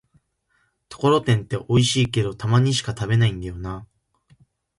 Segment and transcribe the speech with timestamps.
[0.89, 4.35] ところてんっておいしいけど、たまにしか食べないんだよなぁ